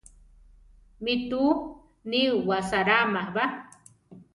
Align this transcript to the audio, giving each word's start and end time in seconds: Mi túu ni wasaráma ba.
Mi 1.03 1.13
túu 1.29 1.51
ni 2.09 2.21
wasaráma 2.47 3.23
ba. 3.35 3.45